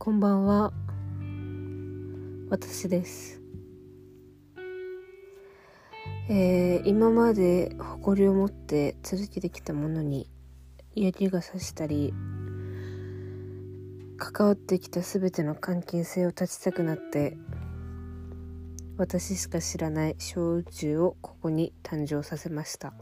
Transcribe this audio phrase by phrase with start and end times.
[0.00, 0.72] こんばんは
[2.50, 3.42] 私です
[6.28, 10.30] えー、今まで誇りを持って続けてきたものに
[10.94, 12.14] 嫌がさしたり
[14.18, 17.36] 関わってきた全ての関係性を断ちたくなって
[18.98, 22.94] 私しか知らない小宇宙をここに誕生させました。